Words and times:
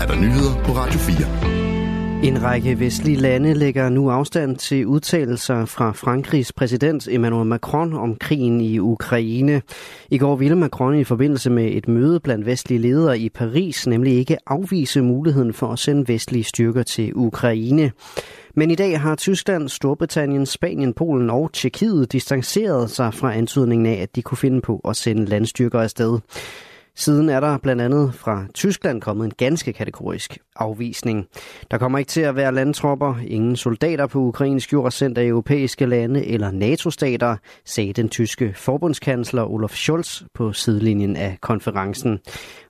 er 0.00 0.06
der 0.06 0.16
nyheder 0.16 0.64
på 0.64 0.72
Radio 0.72 0.98
4. 0.98 2.24
En 2.24 2.42
række 2.42 2.80
vestlige 2.80 3.16
lande 3.16 3.54
lægger 3.54 3.88
nu 3.88 4.10
afstand 4.10 4.56
til 4.56 4.86
udtalelser 4.86 5.64
fra 5.64 5.92
Frankrigs 5.92 6.52
præsident 6.52 7.08
Emmanuel 7.10 7.46
Macron 7.46 7.92
om 7.92 8.16
krigen 8.16 8.60
i 8.60 8.78
Ukraine. 8.78 9.62
I 10.10 10.18
går 10.18 10.36
ville 10.36 10.56
Macron 10.56 10.98
i 10.98 11.04
forbindelse 11.04 11.50
med 11.50 11.64
et 11.72 11.88
møde 11.88 12.20
blandt 12.20 12.46
vestlige 12.46 12.78
ledere 12.78 13.18
i 13.18 13.28
Paris 13.28 13.86
nemlig 13.86 14.12
ikke 14.18 14.36
afvise 14.46 15.02
muligheden 15.02 15.52
for 15.52 15.66
at 15.66 15.78
sende 15.78 16.08
vestlige 16.08 16.44
styrker 16.44 16.82
til 16.82 17.12
Ukraine. 17.14 17.92
Men 18.54 18.70
i 18.70 18.74
dag 18.74 19.00
har 19.00 19.14
Tyskland, 19.14 19.68
Storbritannien, 19.68 20.46
Spanien, 20.46 20.92
Polen 20.92 21.30
og 21.30 21.52
Tjekkiet 21.52 22.12
distanceret 22.12 22.90
sig 22.90 23.14
fra 23.14 23.34
antydningen 23.34 23.86
af, 23.86 24.02
at 24.02 24.16
de 24.16 24.22
kunne 24.22 24.38
finde 24.38 24.60
på 24.60 24.80
at 24.88 24.96
sende 24.96 25.24
landstyrker 25.24 25.80
afsted. 25.80 26.18
Siden 26.94 27.28
er 27.28 27.40
der 27.40 27.58
blandt 27.58 27.82
andet 27.82 28.14
fra 28.14 28.46
Tyskland 28.54 29.00
kommet 29.00 29.24
en 29.24 29.32
ganske 29.36 29.72
kategorisk 29.72 30.38
afvisning. 30.56 31.26
Der 31.70 31.78
kommer 31.78 31.98
ikke 31.98 32.08
til 32.08 32.20
at 32.20 32.36
være 32.36 32.54
landtropper, 32.54 33.14
ingen 33.26 33.56
soldater 33.56 34.06
på 34.06 34.18
ukrainsk 34.18 34.72
jord 34.72 34.90
sendt 34.90 35.18
af 35.18 35.24
europæiske 35.24 35.86
lande 35.86 36.26
eller 36.26 36.50
NATO-stater, 36.50 37.36
sagde 37.64 37.92
den 37.92 38.08
tyske 38.08 38.52
forbundskansler 38.56 39.42
Olaf 39.50 39.70
Scholz 39.70 40.22
på 40.34 40.52
sidelinjen 40.52 41.16
af 41.16 41.38
konferencen. 41.40 42.18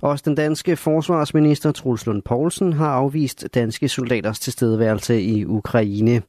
Også 0.02 0.22
den 0.26 0.34
danske 0.34 0.76
forsvarsminister 0.76 1.72
Truls 1.72 2.06
Lund 2.06 2.22
Poulsen 2.22 2.72
har 2.72 2.90
afvist 2.90 3.48
danske 3.54 3.88
soldaters 3.88 4.40
tilstedeværelse 4.40 5.22
i 5.22 5.44
Ukraine. 5.44 6.22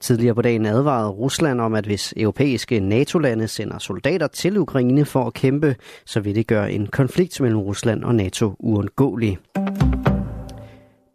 Tidligere 0.00 0.34
på 0.34 0.42
dagen 0.42 0.66
advarede 0.66 1.08
Rusland 1.08 1.60
om, 1.60 1.74
at 1.74 1.86
hvis 1.86 2.14
europæiske 2.16 2.80
NATO-lande 2.80 3.48
sender 3.48 3.78
soldater 3.78 4.26
til 4.26 4.58
Ukraine 4.58 5.04
for 5.04 5.24
at 5.24 5.34
kæmpe, 5.34 5.76
så 6.06 6.20
vil 6.20 6.34
det 6.34 6.46
gøre 6.46 6.72
en 6.72 6.86
konflikt 6.86 7.40
mellem 7.40 7.60
Rusland 7.60 8.04
og 8.04 8.14
NATO 8.14 8.54
uundgåelig. 8.58 9.38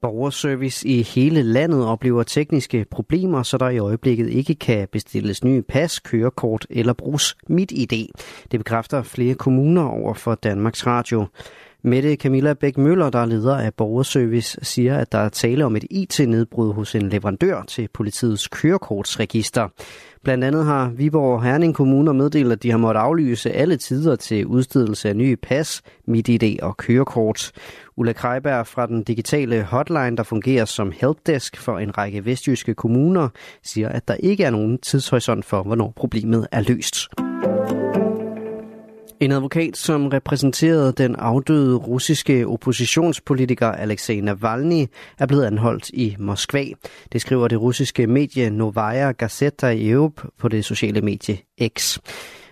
Borgerservice 0.01 0.87
i 0.87 1.01
hele 1.01 1.43
landet 1.43 1.85
oplever 1.85 2.23
tekniske 2.23 2.85
problemer, 2.91 3.43
så 3.43 3.57
der 3.57 3.69
i 3.69 3.77
øjeblikket 3.77 4.29
ikke 4.29 4.55
kan 4.55 4.87
bestilles 4.91 5.43
nye 5.43 5.61
pas, 5.61 5.99
kørekort 5.99 6.67
eller 6.69 6.93
bruges 6.93 7.35
mit 7.49 7.71
ID. 7.71 8.07
Det 8.51 8.59
bekræfter 8.59 9.03
flere 9.03 9.33
kommuner 9.33 9.83
over 9.83 10.13
for 10.13 10.35
Danmarks 10.35 10.87
Radio. 10.87 11.25
Mette 11.83 12.15
Camilla 12.15 12.53
Bæk 12.53 12.77
Møller, 12.77 13.09
der 13.09 13.19
er 13.19 13.25
leder 13.25 13.57
af 13.57 13.73
Borgerservice, 13.73 14.57
siger, 14.61 14.97
at 14.97 15.11
der 15.11 15.17
er 15.17 15.29
tale 15.29 15.65
om 15.65 15.75
et 15.75 15.83
IT-nedbrud 15.89 16.73
hos 16.73 16.95
en 16.95 17.09
leverandør 17.09 17.63
til 17.67 17.89
politiets 17.93 18.47
kørekortsregister. 18.47 19.67
Blandt 20.23 20.43
andet 20.43 20.65
har 20.65 20.89
Viborg 20.89 21.33
og 21.33 21.43
Herning 21.43 21.75
kommuner 21.75 22.13
meddelt, 22.13 22.51
at 22.51 22.63
de 22.63 22.71
har 22.71 22.77
måttet 22.77 23.01
aflyse 23.01 23.51
alle 23.51 23.77
tider 23.77 24.15
til 24.15 24.45
udstedelse 24.45 25.09
af 25.09 25.15
nye 25.15 25.35
pas, 25.35 25.81
MitID 26.07 26.59
og 26.61 26.77
kørekort. 26.77 27.51
Ulla 27.97 28.13
Kreiberg 28.13 28.67
fra 28.67 28.87
den 28.87 29.03
digitale 29.03 29.63
hotline, 29.63 30.17
der 30.17 30.23
fungerer 30.23 30.65
som 30.65 30.93
helpdesk 30.95 31.57
for 31.57 31.79
en 31.79 31.97
række 31.97 32.25
vestjyske 32.25 32.73
kommuner, 32.73 33.29
siger, 33.63 33.89
at 33.89 34.07
der 34.07 34.13
ikke 34.13 34.43
er 34.43 34.49
nogen 34.49 34.77
tidshorisont 34.77 35.45
for, 35.45 35.63
hvornår 35.63 35.93
problemet 35.95 36.47
er 36.51 36.61
løst. 36.61 37.20
En 39.21 39.31
advokat, 39.31 39.77
som 39.77 40.07
repræsenterede 40.07 40.91
den 40.91 41.15
afdøde 41.15 41.75
russiske 41.75 42.47
oppositionspolitiker 42.47 43.67
Alexei 43.67 44.21
Navalny, 44.21 44.85
er 45.19 45.25
blevet 45.25 45.45
anholdt 45.45 45.89
i 45.89 46.15
Moskva. 46.19 46.65
Det 47.13 47.21
skriver 47.21 47.47
det 47.47 47.61
russiske 47.61 48.07
medie 48.07 48.49
Novaya 48.49 49.11
Gazeta 49.11 49.67
i 49.67 49.89
Europe 49.89 50.21
på 50.39 50.47
det 50.47 50.65
sociale 50.65 51.01
medie 51.01 51.37
X. 51.77 51.99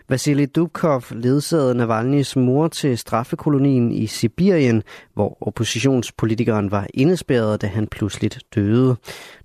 Vasily 0.10 0.46
Dubkov 0.56 1.04
ledsagede 1.12 1.84
Navalny's 1.84 2.40
mor 2.40 2.68
til 2.68 2.98
straffekolonien 2.98 3.92
i 3.92 4.08
Sibirien, 4.08 4.84
hvor 5.14 5.38
oppositionspolitikeren 5.42 6.72
var 6.72 6.88
indespærret, 6.94 7.62
da 7.62 7.68
han 7.68 7.88
pludseligt 7.88 8.40
døde. 8.56 8.96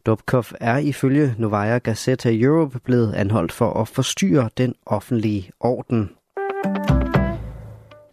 Dubkov 0.07 0.45
er 0.61 0.79
ifølge 0.79 1.35
Novaya 1.39 1.79
Gazeta 1.79 2.31
Europe 2.33 2.79
blevet 2.85 3.15
anholdt 3.15 3.53
for 3.53 3.73
at 3.73 3.89
forstyrre 3.89 4.49
den 4.59 4.75
offentlige 4.87 5.51
orden. 5.61 6.11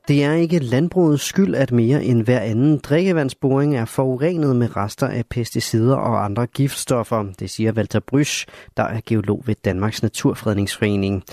Det 0.07 0.23
er 0.23 0.33
ikke 0.33 0.59
landbrugets 0.59 1.23
skyld, 1.23 1.55
at 1.55 1.71
mere 1.71 2.03
end 2.03 2.23
hver 2.23 2.39
anden 2.39 2.77
drikkevandsboring 2.77 3.75
er 3.75 3.85
forurenet 3.85 4.55
med 4.55 4.75
rester 4.77 5.07
af 5.07 5.25
pesticider 5.29 5.95
og 5.95 6.25
andre 6.25 6.47
giftstoffer, 6.47 7.25
det 7.39 7.49
siger 7.49 7.71
Walter 7.71 7.99
Brysch, 7.99 8.47
der 8.77 8.83
er 8.83 9.01
geolog 9.05 9.43
ved 9.45 9.55
Danmarks 9.65 10.03
Naturfredningsforening. 10.03 11.23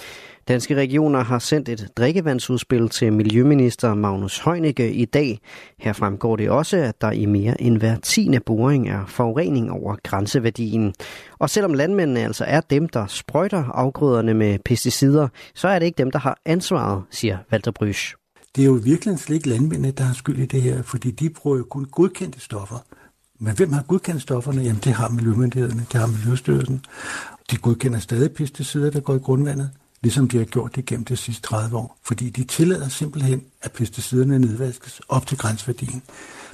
Danske 0.49 0.75
regioner 0.75 1.25
har 1.25 1.39
sendt 1.39 1.69
et 1.69 1.89
drikkevandsudspil 1.97 2.89
til 2.89 3.13
Miljøminister 3.13 3.95
Magnus 3.95 4.39
Heunicke 4.39 4.93
i 4.93 5.05
dag. 5.05 5.39
Her 5.79 5.93
fremgår 5.93 6.37
det 6.37 6.51
også, 6.51 6.77
at 6.77 7.01
der 7.01 7.11
i 7.11 7.27
mere 7.27 7.61
end 7.61 7.79
hver 7.79 7.97
tiende 7.97 8.41
boring 8.41 8.89
er 8.89 9.07
forurening 9.07 9.73
over 9.73 9.97
grænseværdien. 10.03 10.95
Og 11.39 11.51
selvom 11.51 11.75
landmændene 11.75 12.21
altså 12.21 12.45
er 12.45 12.61
dem, 12.61 12.89
der 12.89 13.07
sprøjter 13.07 13.65
afgrøderne 13.65 14.35
med 14.35 14.59
pesticider, 14.65 15.29
så 15.55 15.69
er 15.69 15.79
det 15.79 15.87
ikke 15.87 15.99
dem, 15.99 16.11
der 16.11 16.19
har 16.19 16.39
ansvaret, 16.45 17.03
siger 17.11 17.39
Walter 17.53 17.71
Brysch. 17.71 18.18
Det 18.57 18.63
er 18.63 18.67
jo 18.67 18.73
virkelig 18.73 19.19
slet 19.19 19.37
ikke 19.37 19.49
landmændene, 19.49 19.91
der 19.91 20.05
har 20.05 20.15
skyld 20.15 20.39
i 20.39 20.47
det 20.47 20.63
her, 20.63 20.83
fordi 20.83 21.11
de 21.11 21.31
bruger 21.31 21.57
jo 21.57 21.65
kun 21.65 21.85
godkendte 21.85 22.41
stoffer. 22.41 22.79
Men 23.39 23.57
hvem 23.57 23.73
har 23.73 23.83
godkendt 23.83 24.23
stofferne? 24.23 24.63
Jamen 24.63 24.81
det 24.85 24.93
har 24.93 25.09
Miljømyndighederne, 25.09 25.87
det 25.93 26.01
har 26.01 26.07
Miljøstyrelsen. 26.07 26.85
De 27.51 27.57
godkender 27.57 27.99
stadig 27.99 28.33
pesticider, 28.33 28.91
der 28.91 29.01
går 29.01 29.15
i 29.15 29.19
grundvandet, 29.19 29.71
ligesom 30.03 30.29
de 30.29 30.39
har 30.39 30.45
gjort 30.45 30.77
det 30.77 30.87
gennem 30.87 31.05
de 31.05 31.17
sidste 31.17 31.43
30 31.43 31.77
år. 31.77 31.99
Fordi 32.03 32.31
de 32.31 32.45
tillader 32.45 32.89
simpelthen, 32.89 33.43
at 33.63 33.73
pesticiderne 33.73 34.39
nedvaskes 34.39 35.01
op 35.09 35.27
til 35.27 35.39
grænsværdien. 35.39 36.03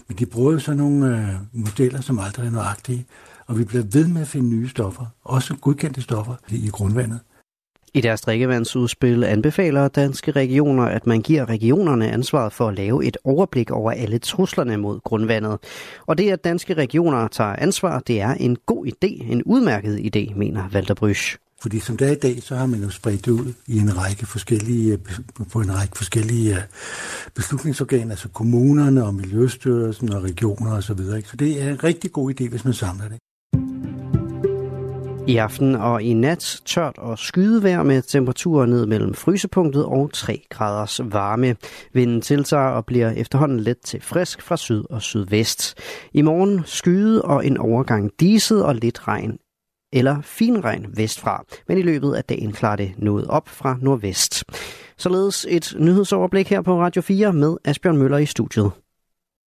Men 0.08 0.18
de 0.18 0.26
bruger 0.26 0.52
jo 0.52 0.58
sådan 0.58 0.78
nogle 0.78 1.18
øh, 1.18 1.34
modeller, 1.52 2.00
som 2.00 2.18
aldrig 2.18 2.46
er 2.46 2.50
nøjagtige, 2.50 3.06
og 3.46 3.58
vi 3.58 3.64
bliver 3.64 3.84
ved 3.84 4.06
med 4.06 4.20
at 4.20 4.28
finde 4.28 4.48
nye 4.48 4.68
stoffer, 4.68 5.06
også 5.24 5.54
godkendte 5.54 6.02
stoffer 6.02 6.34
i 6.48 6.68
grundvandet. 6.68 7.20
I 7.96 8.00
deres 8.00 8.20
drikkevandsudspil 8.20 9.24
anbefaler 9.24 9.88
danske 9.88 10.30
regioner, 10.32 10.84
at 10.84 11.06
man 11.06 11.22
giver 11.22 11.48
regionerne 11.48 12.10
ansvaret 12.10 12.52
for 12.52 12.68
at 12.68 12.74
lave 12.74 13.04
et 13.04 13.16
overblik 13.24 13.70
over 13.70 13.90
alle 13.90 14.18
truslerne 14.18 14.76
mod 14.76 15.00
grundvandet. 15.00 15.58
Og 16.06 16.18
det, 16.18 16.30
at 16.30 16.44
danske 16.44 16.74
regioner 16.74 17.28
tager 17.28 17.56
ansvar, 17.58 17.98
det 17.98 18.20
er 18.20 18.34
en 18.34 18.56
god 18.66 18.86
idé, 18.86 19.32
en 19.32 19.42
udmærket 19.42 19.98
idé, 19.98 20.38
mener 20.38 20.68
Walter 20.74 20.94
Brysch. 20.94 21.36
Fordi 21.62 21.80
som 21.80 21.96
det 21.96 22.08
er 22.08 22.12
i 22.12 22.14
dag, 22.14 22.42
så 22.42 22.56
har 22.56 22.66
man 22.66 22.82
jo 22.82 22.90
spredt 22.90 23.24
det 23.24 23.30
ud 23.30 23.52
i 23.66 23.78
en 23.78 23.96
række 23.96 24.26
forskellige, 24.26 24.92
øh, 24.92 25.46
på 25.52 25.60
en 25.60 25.74
række 25.74 25.96
forskellige 25.96 26.56
øh, 26.56 26.62
beslutningsorganer, 27.34 28.10
altså 28.10 28.28
kommunerne 28.28 29.04
og 29.04 29.14
Miljøstyrelsen 29.14 30.12
og 30.12 30.22
regioner 30.22 30.72
osv. 30.72 30.82
Så, 30.82 30.94
videre. 30.94 31.22
så 31.22 31.36
det 31.36 31.62
er 31.62 31.70
en 31.70 31.84
rigtig 31.84 32.12
god 32.12 32.34
idé, 32.34 32.48
hvis 32.48 32.64
man 32.64 32.74
samler 32.74 33.08
det. 33.08 33.18
I 35.28 35.36
aften 35.36 35.74
og 35.74 36.02
i 36.02 36.12
nat 36.12 36.60
tørt 36.64 36.98
og 36.98 37.18
skydevejr 37.18 37.82
med 37.82 38.02
temperaturer 38.02 38.66
ned 38.66 38.86
mellem 38.86 39.14
frysepunktet 39.14 39.84
og 39.84 40.10
3 40.12 40.42
graders 40.50 41.00
varme. 41.04 41.56
Vinden 41.92 42.20
tiltager 42.20 42.68
og 42.68 42.86
bliver 42.86 43.10
efterhånden 43.10 43.60
let 43.60 43.78
til 43.84 44.00
frisk 44.00 44.42
fra 44.42 44.56
syd 44.56 44.84
og 44.90 45.02
sydvest. 45.02 45.78
I 46.12 46.22
morgen 46.22 46.60
skyde 46.64 47.22
og 47.22 47.46
en 47.46 47.56
overgang 47.56 48.10
diset 48.20 48.64
og 48.64 48.74
lidt 48.74 49.08
regn 49.08 49.38
eller 49.92 50.20
finregn 50.22 50.86
vestfra, 50.96 51.44
men 51.68 51.78
i 51.78 51.82
løbet 51.82 52.14
af 52.14 52.24
dagen 52.24 52.52
klarer 52.52 52.76
det 52.76 52.92
noget 52.98 53.26
op 53.26 53.48
fra 53.48 53.76
nordvest. 53.80 54.44
Således 54.98 55.46
et 55.50 55.74
nyhedsoverblik 55.78 56.50
her 56.50 56.62
på 56.62 56.80
Radio 56.80 57.02
4 57.02 57.32
med 57.32 57.56
Asbjørn 57.64 57.96
Møller 57.96 58.18
i 58.18 58.26
studiet. 58.26 58.70